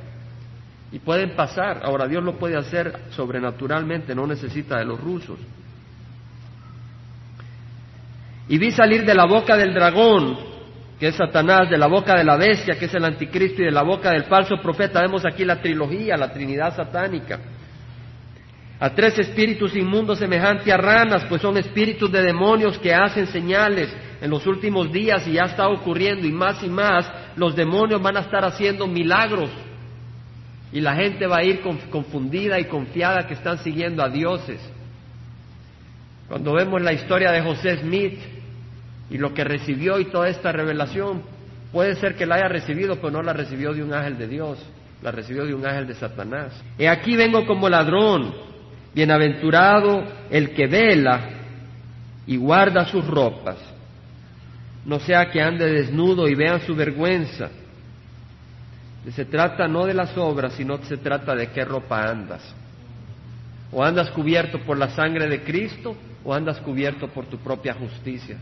Y 0.91 0.99
pueden 0.99 1.35
pasar. 1.35 1.81
Ahora 1.85 2.07
Dios 2.07 2.23
lo 2.23 2.39
puede 2.39 2.57
hacer 2.57 2.93
sobrenaturalmente, 3.11 4.15
no 4.15 4.27
necesita 4.27 4.79
de 4.79 4.85
los 4.85 5.01
rusos. 5.01 5.39
Y 8.49 8.59
vi 8.59 8.71
salir 8.73 9.05
de 9.05 9.15
la 9.15 9.25
boca 9.25 9.57
del 9.57 9.73
dragón, 9.73 10.37
que 10.99 11.09
es 11.09 11.17
Satanás, 11.17 11.71
de 11.71 11.79
la 11.79 11.87
boca 11.87 12.15
de 12.15 12.25
la 12.25 12.37
bestia, 12.37 12.79
que 12.79 12.85
es 12.85 12.95
el 12.95 13.05
anticristo, 13.05 13.63
y 13.63 13.67
de 13.67 13.71
la 13.71 13.83
boca 13.83 14.11
del 14.11 14.25
falso 14.25 14.57
profeta. 14.61 15.01
Vemos 15.01 15.25
aquí 15.25 15.45
la 15.45 15.61
trilogía, 15.61 16.17
la 16.17 16.33
trinidad 16.33 16.77
satánica. 16.77 17.39
A 18.79 18.91
tres 18.91 19.19
espíritus 19.19 19.75
inmundos 19.77 20.19
semejantes 20.19 20.71
a 20.73 20.77
ranas, 20.77 21.25
pues 21.29 21.41
son 21.41 21.57
espíritus 21.57 22.11
de 22.13 22.21
demonios 22.21 22.79
que 22.79 22.93
hacen 22.93 23.27
señales 23.29 23.95
en 24.23 24.31
los 24.31 24.47
últimos 24.47 24.93
días 24.93 25.27
y 25.27 25.33
ya 25.33 25.47
está 25.47 25.69
ocurriendo 25.69 26.25
y 26.29 26.31
más 26.31 26.63
y 26.63 26.69
más 26.69 27.11
los 27.35 27.57
demonios 27.57 28.01
van 28.01 28.17
a 28.17 28.21
estar 28.21 28.45
haciendo 28.45 28.87
milagros 28.87 29.51
y 30.73 30.81
la 30.81 30.95
gente 30.95 31.27
va 31.27 31.39
a 31.39 31.45
ir 31.45 31.61
confundida 31.91 32.61
y 32.61 32.67
confiada 32.67 33.27
que 33.27 33.35
están 33.35 33.59
siguiendo 33.59 34.01
a 34.01 34.09
dioses. 34.09 34.61
Cuando 36.29 36.53
vemos 36.53 36.81
la 36.81 36.93
historia 36.93 37.33
de 37.33 37.43
José 37.43 37.79
Smith 37.79 38.21
y 39.11 39.19
lo 39.19 39.35
que 39.35 39.43
recibió 39.43 39.99
y 39.99 40.05
toda 40.05 40.29
esta 40.29 40.53
revelación, 40.53 41.23
puede 41.73 41.97
ser 41.97 42.15
que 42.15 42.25
la 42.25 42.37
haya 42.37 42.49
recibido, 42.49 42.95
pero 42.97 43.11
no 43.11 43.23
la 43.23 43.33
recibió 43.33 43.75
de 43.75 43.83
un 43.83 43.93
ángel 43.93 44.17
de 44.19 44.29
Dios, 44.29 44.65
la 45.03 45.11
recibió 45.11 45.45
de 45.45 45.53
un 45.53 45.67
ángel 45.67 45.89
de 45.89 45.95
Satanás. 45.95 46.53
He 46.79 46.89
aquí 46.89 47.17
vengo 47.17 47.45
como 47.45 47.69
ladrón, 47.69 48.33
bienaventurado 48.95 50.05
el 50.31 50.51
que 50.55 50.69
vela 50.69 51.21
y 52.25 52.37
guarda 52.37 52.85
sus 52.85 53.05
ropas, 53.05 53.72
no 54.85 54.99
sea 55.01 55.31
que 55.31 55.41
ande 55.41 55.71
desnudo 55.71 56.29
y 56.29 56.35
vean 56.35 56.61
su 56.63 56.75
vergüenza. 56.75 57.51
Se 59.15 59.25
trata 59.25 59.67
no 59.69 59.87
de 59.87 59.95
las 59.95 60.17
obras, 60.17 60.55
sino 60.55 60.83
se 60.85 60.97
trata 60.97 61.35
de 61.35 61.49
qué 61.49 61.65
ropa 61.65 62.09
andas. 62.09 62.43
O 63.71 63.83
andas 63.83 64.11
cubierto 64.11 64.61
por 64.61 64.79
la 64.79 64.91
sangre 64.91 65.29
de 65.29 65.43
Cristo 65.43 65.97
o 66.25 66.35
andas 66.35 66.61
cubierto 66.61 67.09
por 67.09 67.27
tu 67.27 67.39
propia 67.39 67.75
justicia. 67.75 68.37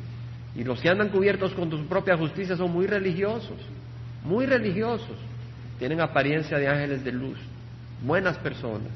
Y 0.54 0.64
los 0.64 0.80
que 0.80 0.88
andan 0.88 1.10
cubiertos 1.10 1.52
con 1.52 1.70
tu 1.70 1.86
propia 1.86 2.16
justicia 2.16 2.56
son 2.56 2.72
muy 2.72 2.86
religiosos, 2.86 3.58
muy 4.24 4.46
religiosos. 4.46 5.16
Tienen 5.78 6.00
apariencia 6.00 6.58
de 6.58 6.68
ángeles 6.68 7.04
de 7.04 7.12
luz, 7.12 7.38
buenas 8.02 8.36
personas, 8.38 8.90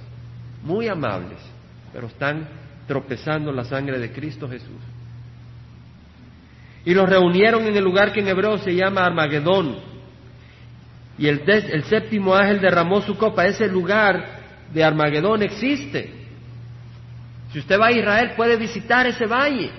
muy 0.62 0.88
amables, 0.88 1.38
pero 1.92 2.08
están 2.08 2.46
tropezando 2.86 3.52
la 3.52 3.64
sangre 3.64 3.98
de 3.98 4.12
Cristo 4.12 4.48
Jesús. 4.48 4.80
Y 6.84 6.94
los 6.94 7.08
reunieron 7.08 7.66
en 7.66 7.76
el 7.76 7.84
lugar 7.84 8.12
que 8.12 8.20
en 8.20 8.28
hebreo 8.28 8.58
se 8.58 8.74
llama 8.74 9.06
Armagedón. 9.06 9.76
Y 11.16 11.28
el, 11.28 11.42
el 11.46 11.84
séptimo 11.84 12.34
ángel 12.34 12.60
derramó 12.60 13.00
su 13.00 13.16
copa. 13.16 13.46
Ese 13.46 13.68
lugar 13.68 14.24
de 14.72 14.84
Armagedón 14.84 15.42
existe. 15.42 16.12
Si 17.52 17.58
usted 17.60 17.78
va 17.80 17.86
a 17.86 17.92
Israel 17.92 18.32
puede 18.36 18.56
visitar 18.56 19.06
ese 19.06 19.26
valle, 19.26 19.70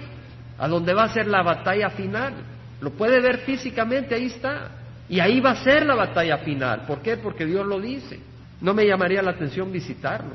a 0.57 0.67
donde 0.67 0.93
va 0.93 1.03
a 1.03 1.13
ser 1.13 1.27
la 1.27 1.43
batalla 1.43 1.89
final. 1.89 2.33
Lo 2.81 2.91
puede 2.91 3.21
ver 3.21 3.39
físicamente, 3.39 4.15
ahí 4.15 4.27
está. 4.27 4.71
Y 5.09 5.19
ahí 5.19 5.39
va 5.39 5.51
a 5.51 5.63
ser 5.63 5.85
la 5.85 5.95
batalla 5.95 6.37
final. 6.39 6.85
¿Por 6.87 7.01
qué? 7.01 7.17
Porque 7.17 7.45
Dios 7.45 7.65
lo 7.65 7.79
dice. 7.79 8.19
No 8.61 8.73
me 8.73 8.85
llamaría 8.85 9.21
la 9.21 9.31
atención 9.31 9.71
visitarlo. 9.71 10.33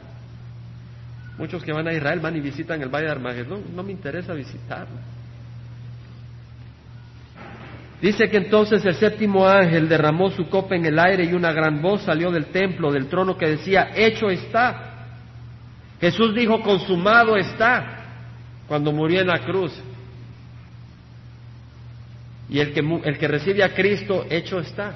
Muchos 1.38 1.64
que 1.64 1.72
van 1.72 1.88
a 1.88 1.92
Israel 1.92 2.20
van 2.20 2.36
y 2.36 2.40
visitan 2.40 2.80
el 2.82 2.88
valle 2.88 3.06
de 3.06 3.12
Armagedón. 3.12 3.64
No 3.74 3.82
me 3.82 3.92
interesa 3.92 4.34
visitarlo. 4.34 4.96
Dice 8.00 8.30
que 8.30 8.38
entonces 8.38 8.85
el 8.87 8.95
séptimo 8.95 9.47
ángel 9.47 9.88
derramó 9.88 10.30
su 10.30 10.49
copa 10.49 10.75
en 10.75 10.87
el 10.87 10.99
aire 10.99 11.25
y 11.25 11.35
una 11.35 11.52
gran 11.52 11.83
voz 11.83 12.02
salió 12.02 12.30
del 12.30 12.47
templo, 12.47 12.90
del 12.90 13.09
trono 13.09 13.37
que 13.37 13.47
decía, 13.47 13.90
hecho 13.95 14.30
está. 14.30 15.09
Jesús 16.00 16.35
dijo, 16.35 16.62
consumado 16.62 17.37
está, 17.37 18.07
cuando 18.66 18.90
murió 18.90 19.21
en 19.21 19.26
la 19.26 19.40
cruz. 19.40 19.73
Y 22.49 22.59
el 22.59 22.73
que, 22.73 22.80
el 22.80 23.19
que 23.19 23.28
recibe 23.28 23.62
a 23.62 23.75
Cristo, 23.75 24.25
hecho 24.30 24.61
está. 24.61 24.95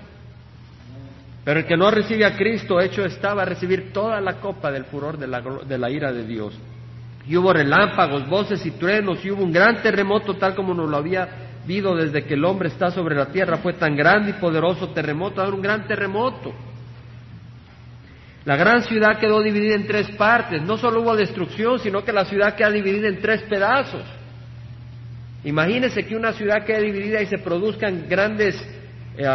Pero 1.44 1.61
el 1.61 1.66
que 1.66 1.76
no 1.76 1.90
recibe 1.90 2.25
a 2.25 2.34
Cristo, 2.34 2.80
hecho 2.80 3.04
está, 3.04 3.34
va 3.34 3.42
a 3.42 3.46
recibir 3.46 3.92
toda 3.92 4.18
la 4.23 4.40
copa 4.40 4.73
del 4.73 4.87
furor 4.87 5.18
de 5.18 5.26
la, 5.26 5.42
de 5.42 5.76
la 5.76 5.90
ira 5.90 6.11
de 6.11 6.26
Dios. 6.26 6.58
Y 7.28 7.37
hubo 7.37 7.52
relámpagos, 7.52 8.26
voces 8.30 8.64
y 8.64 8.70
truenos, 8.70 9.23
y 9.23 9.30
hubo 9.30 9.44
un 9.44 9.52
gran 9.52 9.82
terremoto 9.82 10.34
tal 10.34 10.54
como 10.54 10.73
nos 10.73 10.88
lo 10.88 10.96
había 10.96 11.43
visto 11.66 11.94
desde 11.94 12.25
que 12.25 12.35
el 12.35 12.44
hombre 12.44 12.68
está 12.68 12.90
sobre 12.90 13.14
la 13.14 13.26
tierra. 13.26 13.59
Fue 13.59 13.75
tan 13.75 13.97
grande 13.97 14.30
y 14.30 14.35
poderoso 14.35 14.88
terremoto, 14.90 15.40
ahora 15.40 15.56
un 15.56 15.62
gran 15.62 15.87
terremoto. 15.87 16.52
La 18.44 18.56
gran 18.56 18.83
ciudad 18.83 19.18
quedó 19.18 19.42
dividida 19.42 19.75
en 19.75 19.87
tres 19.87 20.11
partes. 20.12 20.62
No 20.62 20.76
solo 20.76 21.00
hubo 21.00 21.16
destrucción, 21.16 21.78
sino 21.78 22.04
que 22.04 22.12
la 22.12 22.26
ciudad 22.26 22.54
queda 22.54 22.71
dividida 22.71 23.09
en 23.09 23.21
tres 23.21 23.42
pedazos. 23.42 24.02
Imagínese 25.44 26.04
que 26.06 26.16
una 26.16 26.33
ciudad 26.33 26.64
quede 26.64 26.83
dividida 26.83 27.23
y 27.23 27.26
se 27.26 27.38
produzcan 27.38 28.06
grandes 28.09 28.54
eh, 29.16 29.26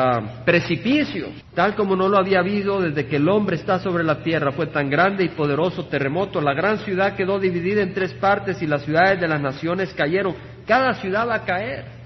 precipicios, 0.44 1.30
tal 1.56 1.76
como 1.76 1.96
no 1.96 2.10
lo 2.10 2.18
había 2.18 2.40
habido 2.40 2.82
desde 2.82 3.06
que 3.06 3.16
el 3.16 3.30
hombre 3.30 3.56
está 3.56 3.80
sobre 3.80 4.04
la 4.04 4.22
tierra. 4.22 4.52
Fue 4.52 4.68
tan 4.68 4.90
grande 4.90 5.24
y 5.24 5.30
poderoso 5.30 5.86
terremoto. 5.86 6.40
La 6.42 6.54
gran 6.54 6.80
ciudad 6.80 7.16
quedó 7.16 7.40
dividida 7.40 7.82
en 7.82 7.94
tres 7.94 8.14
partes 8.14 8.62
y 8.62 8.68
las 8.68 8.84
ciudades 8.84 9.20
de 9.20 9.28
las 9.28 9.42
naciones 9.42 9.94
cayeron. 9.94 10.36
Cada 10.68 10.94
ciudad 10.96 11.28
va 11.28 11.36
a 11.36 11.46
caer. 11.46 11.99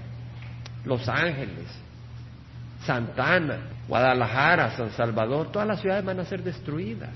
Los 0.84 1.08
Ángeles, 1.08 1.66
Santana, 2.84 3.58
Guadalajara, 3.88 4.76
San 4.76 4.90
Salvador, 4.90 5.50
todas 5.50 5.66
las 5.66 5.80
ciudades 5.80 6.04
van 6.04 6.20
a 6.20 6.24
ser 6.24 6.42
destruidas. 6.42 7.10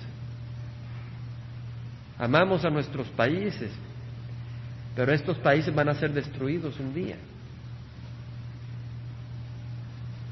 Amamos 2.18 2.64
a 2.64 2.70
nuestros 2.70 3.06
países, 3.08 3.70
pero 4.96 5.12
estos 5.12 5.38
países 5.38 5.74
van 5.74 5.88
a 5.88 5.94
ser 5.94 6.12
destruidos 6.12 6.78
un 6.80 6.94
día. 6.94 7.16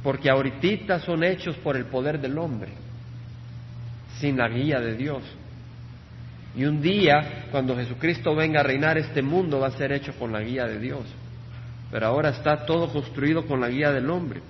Porque 0.02 0.30
ahorita 0.30 1.00
son 1.00 1.22
hechos 1.22 1.56
por 1.56 1.76
el 1.76 1.84
poder 1.86 2.20
del 2.20 2.38
hombre, 2.38 2.72
sin 4.18 4.36
la 4.36 4.48
guía 4.48 4.80
de 4.80 4.94
Dios. 4.94 5.22
Y 6.56 6.64
un 6.64 6.80
día, 6.80 7.46
cuando 7.50 7.76
Jesucristo 7.76 8.34
venga 8.34 8.60
a 8.60 8.62
reinar 8.62 8.96
este 8.96 9.20
mundo, 9.20 9.60
va 9.60 9.68
a 9.68 9.72
ser 9.72 9.92
hecho 9.92 10.14
con 10.18 10.32
la 10.32 10.40
guía 10.40 10.64
de 10.64 10.78
Dios. 10.78 11.04
Pero 11.90 12.06
ahora 12.06 12.30
está 12.30 12.64
todo 12.66 12.88
construido 12.92 13.46
con 13.46 13.60
la 13.60 13.68
guía 13.68 13.92
del 13.92 14.10
hombre. 14.10 14.40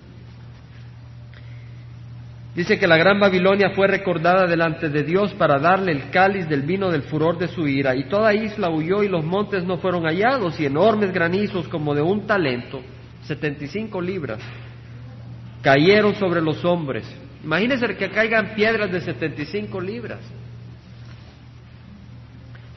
Dice 2.55 2.79
que 2.79 2.87
la 2.87 2.97
gran 2.97 3.21
Babilonia 3.21 3.71
fue 3.75 3.87
recordada 3.87 4.47
delante 4.47 4.89
de 4.89 5.03
Dios 5.03 5.35
para 5.35 5.59
darle 5.59 5.93
el 5.93 6.09
cáliz 6.09 6.49
del 6.49 6.63
vino 6.63 6.91
del 6.91 7.03
furor 7.03 7.37
de 7.37 7.49
su 7.49 7.69
ira, 7.69 7.95
y 7.95 8.09
toda 8.09 8.33
isla 8.33 8.71
huyó 8.71 9.03
y 9.03 9.09
los 9.09 9.23
montes 9.23 9.65
no 9.65 9.77
fueron 9.77 10.05
hallados, 10.05 10.59
y 10.59 10.65
enormes 10.65 11.13
granizos 11.13 11.69
como 11.69 11.95
de 11.95 12.01
un 12.01 12.27
talento, 12.27 12.81
75 13.25 14.01
libras, 14.01 14.41
cayeron 15.61 16.15
sobre 16.15 16.41
los 16.41 16.65
hombres. 16.65 17.05
Imagínense 17.45 17.95
que 17.95 18.09
caigan 18.09 18.55
piedras 18.55 18.91
de 18.91 19.03
75 19.03 19.79
libras. 19.79 20.21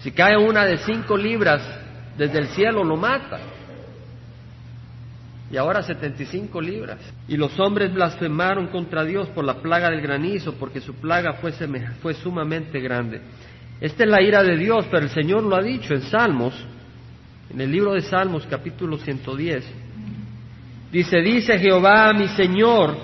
Si 0.01 0.11
cae 0.11 0.37
una 0.37 0.65
de 0.65 0.77
5 0.79 1.15
libras 1.15 1.61
desde 2.17 2.39
el 2.39 2.47
cielo, 2.49 2.83
lo 2.83 2.97
mata 2.97 3.39
y 5.51 5.57
ahora 5.57 5.81
75 5.81 6.61
libras. 6.61 6.99
Y 7.27 7.37
los 7.37 7.59
hombres 7.59 7.93
blasfemaron 7.93 8.67
contra 8.67 9.03
Dios 9.03 9.27
por 9.29 9.43
la 9.43 9.55
plaga 9.55 9.89
del 9.89 10.01
granizo, 10.01 10.53
porque 10.55 10.79
su 10.81 10.93
plaga 10.95 11.33
fue, 11.33 11.51
fue 12.01 12.13
sumamente 12.13 12.79
grande. 12.79 13.21
Esta 13.81 14.03
es 14.03 14.09
la 14.09 14.21
ira 14.21 14.43
de 14.43 14.57
Dios, 14.57 14.85
pero 14.91 15.03
el 15.03 15.09
Señor 15.09 15.43
lo 15.43 15.55
ha 15.55 15.61
dicho 15.61 15.93
en 15.93 16.01
Salmos, 16.03 16.53
en 17.49 17.61
el 17.61 17.71
libro 17.71 17.93
de 17.93 18.01
Salmos 18.01 18.45
capítulo 18.47 18.97
110. 18.97 19.65
Dice, 20.91 21.21
dice 21.21 21.57
Jehová 21.57 22.11
mi 22.13 22.27
Señor, 22.29 22.95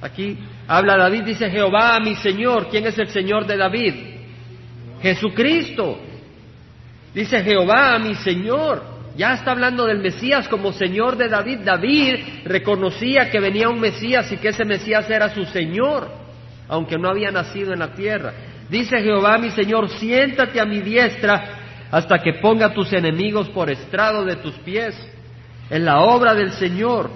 aquí 0.00 0.38
habla 0.66 0.96
David, 0.96 1.24
dice 1.24 1.50
Jehová 1.50 1.98
mi 2.00 2.14
Señor, 2.16 2.68
¿quién 2.70 2.86
es 2.86 2.98
el 2.98 3.08
Señor 3.08 3.46
de 3.46 3.56
David? 3.56 3.94
Jesucristo. 5.02 5.98
Dice 7.14 7.42
Jehová 7.42 7.98
mi 7.98 8.14
Señor. 8.14 8.82
Ya 9.18 9.34
está 9.34 9.50
hablando 9.50 9.84
del 9.84 9.98
Mesías 9.98 10.46
como 10.46 10.72
Señor 10.72 11.16
de 11.16 11.28
David. 11.28 11.62
David 11.64 12.44
reconocía 12.44 13.28
que 13.28 13.40
venía 13.40 13.68
un 13.68 13.80
Mesías 13.80 14.30
y 14.30 14.36
que 14.36 14.50
ese 14.50 14.64
Mesías 14.64 15.10
era 15.10 15.34
su 15.34 15.44
Señor, 15.46 16.08
aunque 16.68 16.96
no 16.96 17.10
había 17.10 17.32
nacido 17.32 17.72
en 17.72 17.80
la 17.80 17.92
tierra. 17.94 18.32
Dice 18.70 19.02
Jehová 19.02 19.36
mi 19.38 19.50
Señor, 19.50 19.88
siéntate 19.90 20.60
a 20.60 20.64
mi 20.64 20.78
diestra 20.82 21.88
hasta 21.90 22.18
que 22.20 22.34
ponga 22.34 22.72
tus 22.72 22.92
enemigos 22.92 23.48
por 23.48 23.68
estrado 23.68 24.24
de 24.24 24.36
tus 24.36 24.54
pies. 24.58 24.94
En 25.68 25.84
la 25.84 25.98
obra 25.98 26.32
del 26.32 26.52
Señor. 26.52 27.10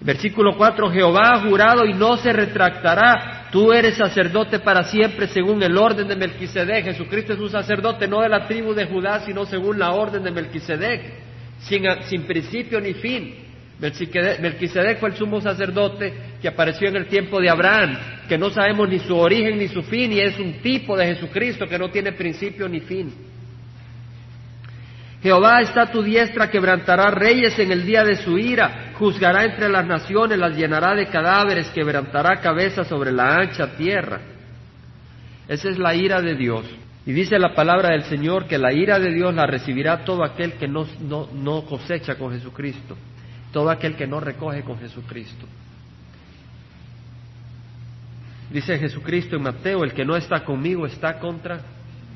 Versículo 0.00 0.56
4, 0.56 0.90
Jehová 0.92 1.32
ha 1.34 1.40
jurado 1.40 1.84
y 1.84 1.92
no 1.92 2.16
se 2.16 2.32
retractará. 2.32 3.33
Tú 3.54 3.72
eres 3.72 3.94
sacerdote 3.94 4.58
para 4.58 4.82
siempre 4.82 5.28
según 5.28 5.62
el 5.62 5.78
orden 5.78 6.08
de 6.08 6.16
Melquisedec. 6.16 6.86
Jesucristo 6.86 7.34
es 7.34 7.38
un 7.38 7.50
sacerdote 7.50 8.08
no 8.08 8.20
de 8.20 8.28
la 8.28 8.48
tribu 8.48 8.74
de 8.74 8.86
Judá, 8.86 9.20
sino 9.20 9.46
según 9.46 9.78
la 9.78 9.92
orden 9.92 10.24
de 10.24 10.32
Melquisedec, 10.32 11.02
sin, 11.60 11.84
sin 12.08 12.22
principio 12.22 12.80
ni 12.80 12.94
fin. 12.94 13.32
Melquisedec 13.78 14.98
fue 14.98 15.10
el 15.10 15.14
sumo 15.14 15.40
sacerdote 15.40 16.12
que 16.42 16.48
apareció 16.48 16.88
en 16.88 16.96
el 16.96 17.06
tiempo 17.06 17.40
de 17.40 17.48
Abraham, 17.48 17.96
que 18.28 18.36
no 18.36 18.50
sabemos 18.50 18.88
ni 18.88 18.98
su 18.98 19.16
origen 19.16 19.56
ni 19.56 19.68
su 19.68 19.84
fin, 19.84 20.12
y 20.12 20.18
es 20.18 20.36
un 20.36 20.54
tipo 20.54 20.96
de 20.96 21.14
Jesucristo 21.14 21.66
que 21.66 21.78
no 21.78 21.90
tiene 21.90 22.10
principio 22.10 22.68
ni 22.68 22.80
fin. 22.80 23.14
Jehová 25.24 25.62
está 25.62 25.84
a 25.84 25.90
tu 25.90 26.02
diestra, 26.02 26.50
quebrantará 26.50 27.10
reyes 27.10 27.58
en 27.58 27.72
el 27.72 27.86
día 27.86 28.04
de 28.04 28.16
su 28.16 28.36
ira, 28.36 28.92
juzgará 28.98 29.44
entre 29.44 29.70
las 29.70 29.86
naciones, 29.86 30.38
las 30.38 30.54
llenará 30.54 30.94
de 30.94 31.06
cadáveres, 31.06 31.70
quebrantará 31.70 32.42
cabezas 32.42 32.86
sobre 32.86 33.10
la 33.10 33.38
ancha 33.38 33.74
tierra. 33.74 34.20
Esa 35.48 35.70
es 35.70 35.78
la 35.78 35.94
ira 35.94 36.20
de 36.20 36.34
Dios. 36.34 36.66
Y 37.06 37.12
dice 37.14 37.38
la 37.38 37.54
palabra 37.54 37.92
del 37.92 38.02
Señor 38.02 38.46
que 38.46 38.58
la 38.58 38.74
ira 38.74 38.98
de 38.98 39.14
Dios 39.14 39.34
la 39.34 39.46
recibirá 39.46 40.04
todo 40.04 40.24
aquel 40.24 40.58
que 40.58 40.68
no, 40.68 41.64
cosecha 41.64 42.16
con 42.16 42.30
Jesucristo, 42.34 42.94
todo 43.50 43.70
aquel 43.70 43.96
que 43.96 44.06
no 44.06 44.20
recoge 44.20 44.62
con 44.62 44.78
Jesucristo. 44.78 45.46
Dice 48.50 48.78
Jesucristo 48.78 49.36
en 49.36 49.42
Mateo, 49.42 49.84
el 49.84 49.94
que 49.94 50.04
no 50.04 50.16
está 50.16 50.44
conmigo 50.44 50.84
está 50.84 51.18
contra, 51.18 51.60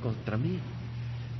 contra 0.02 0.36
mí. 0.36 0.60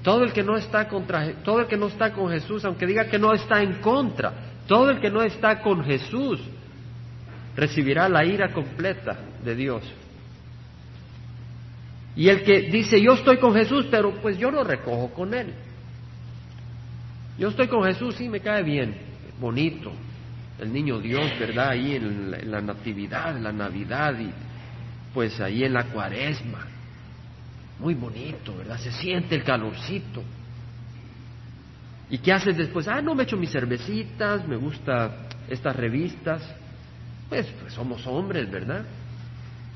Todo 0.03 0.25
el 0.25 0.33
que 0.33 0.43
no 0.43 0.57
está 0.57 0.89
contra, 0.89 1.33
todo 1.43 1.61
el 1.61 1.67
que 1.67 1.77
no 1.77 1.89
está 1.89 2.13
con 2.13 2.31
Jesús, 2.31 2.65
aunque 2.65 2.87
diga 2.87 3.07
que 3.09 3.19
no 3.19 3.33
está 3.33 3.63
en 3.63 3.81
contra, 3.81 4.33
todo 4.67 4.91
el 4.91 5.01
que 5.01 5.11
no 5.11 5.23
está 5.23 5.61
con 5.61 5.85
Jesús 5.85 6.41
recibirá 7.57 8.09
la 8.09 8.25
ira 8.25 8.53
completa 8.53 9.19
de 9.45 9.55
Dios. 9.57 9.83
Y 12.15 12.29
el 12.29 12.43
que 12.43 12.63
dice, 12.63 13.01
yo 13.01 13.15
estoy 13.15 13.39
con 13.39 13.55
Jesús, 13.55 13.87
pero 13.91 14.15
pues 14.21 14.39
yo 14.39 14.51
no 14.51 14.63
recojo 14.63 15.11
con 15.11 15.35
Él. 15.35 15.55
Yo 17.39 17.49
estoy 17.49 17.69
con 17.69 17.85
Jesús, 17.85 18.15
sí, 18.17 18.29
me 18.29 18.41
cae 18.41 18.63
bien, 18.63 18.97
bonito, 19.41 19.93
el 20.59 20.73
niño 20.73 20.99
Dios, 20.99 21.31
¿verdad? 21.39 21.71
Ahí 21.71 21.95
en 21.95 22.31
la, 22.31 22.39
en 22.39 22.51
la 22.51 22.61
Natividad, 22.61 23.37
en 23.37 23.45
la 23.45 23.53
Navidad 23.53 24.19
y 24.19 24.31
pues 25.15 25.41
ahí 25.41 25.65
en 25.65 25.73
la 25.73 25.85
Cuaresma 25.85 26.78
muy 27.79 27.95
bonito, 27.95 28.57
¿verdad? 28.57 28.79
Se 28.79 28.91
siente 28.91 29.37
el 29.37 29.45
calorcito. 29.45 30.23
¿Y 32.11 32.19
qué 32.19 32.33
haces 32.33 32.57
después? 32.57 32.89
Ah, 32.89 33.01
no 33.03 33.15
me 33.15 33.25
echo 33.25 33.37
mis 33.37 33.51
cervecitas, 33.51 34.47
me 34.49 34.57
gusta 34.57 35.29
estas 35.49 35.77
revistas. 35.77 36.43
Pues, 37.29 37.47
pues, 37.61 37.75
somos 37.75 38.07
hombres, 38.07 38.51
¿verdad? 38.51 38.85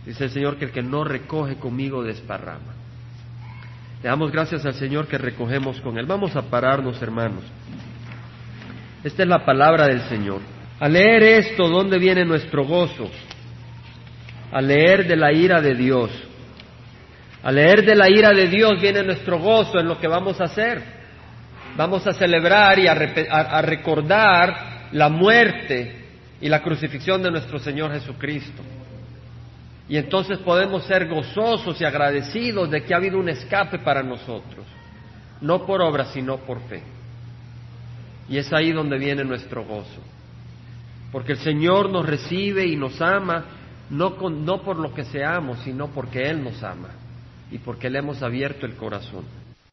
Dice 0.07 0.25
el 0.25 0.31
Señor 0.31 0.57
que 0.57 0.65
el 0.67 0.73
que 0.73 0.83
no 0.83 1.05
recoge 1.05 1.57
conmigo 1.57 2.03
desparrama. 2.03 2.75
Le 4.03 4.09
damos 4.09 4.33
gracias 4.33 4.65
al 4.67 4.75
Señor 4.75 5.07
que 5.07 5.19
recogemos 5.19 5.81
con 5.81 5.97
Él. 5.99 6.07
Vamos 6.07 6.35
a 6.35 6.43
pararnos, 6.43 7.01
hermanos. 7.01 7.45
Esta 9.05 9.23
es 9.23 9.29
la 9.29 9.45
palabra 9.45 9.87
del 9.87 10.01
Señor. 10.03 10.41
A 10.81 10.89
leer 10.89 11.23
esto, 11.23 11.69
¿dónde 11.69 11.99
viene 11.99 12.25
nuestro 12.25 12.65
gozo? 12.65 13.09
A 14.51 14.61
leer 14.61 15.07
de 15.07 15.17
la 15.17 15.33
ira 15.33 15.61
de 15.61 15.75
Dios. 15.75 16.11
Al 17.43 17.57
leer 17.57 17.85
de 17.85 17.97
la 17.97 18.09
ira 18.09 18.31
de 18.31 18.47
Dios 18.47 18.81
viene 18.81 19.03
nuestro 19.03 19.39
gozo 19.39 19.79
en 19.81 19.89
lo 19.89 19.99
que 19.99 20.07
vamos 20.07 20.41
a 20.41 20.45
hacer. 20.45 20.81
Vamos 21.77 22.07
a 22.07 22.13
celebrar 22.13 22.79
y 22.79 22.87
a, 22.87 22.95
recordar 23.63 24.89
la 24.93 25.09
muerte 25.09 25.97
y 26.41 26.49
la 26.49 26.63
crucifixión 26.63 27.23
de 27.23 27.31
nuestro 27.31 27.59
Señor 27.59 27.93
Jesucristo. 27.93 28.63
Y 29.89 29.97
entonces 29.97 30.39
podemos 30.39 30.85
ser 30.85 31.09
gozosos 31.09 31.81
y 31.81 31.85
agradecidos 31.85 32.71
de 32.71 32.85
que 32.85 32.95
ha 32.95 32.99
habido 32.99 33.19
un 33.19 33.29
escape 33.29 33.81
para 33.81 34.03
nosotros, 34.03 34.65
no 35.41 35.67
por 35.67 35.83
obra, 35.83 36.05
sino 36.07 36.37
por 36.39 36.61
fe. 36.69 36.83
Y 38.29 38.39
es 38.39 38.53
ahí 38.53 38.71
donde 38.71 38.99
viene 38.99 39.25
nuestro 39.25 39.65
gozo. 39.65 40.01
Porque 41.11 41.33
el 41.33 41.39
Señor 41.39 41.91
nos 41.91 42.07
recibe 42.07 42.65
y 42.67 42.77
nos 42.77 43.01
ama, 43.01 43.45
no, 43.91 44.11
no 44.31 44.63
por 44.63 44.77
lo 44.79 44.95
que 44.95 45.05
seamos, 45.05 45.59
sino 45.61 45.89
porque 45.89 46.31
Él 46.31 46.45
nos 46.45 46.63
ama 46.63 47.02
y 47.53 47.59
porque 47.59 47.91
le 47.91 47.99
hemos 47.99 48.23
abierto 48.23 48.67
el 48.67 48.75
corazón. 48.77 49.42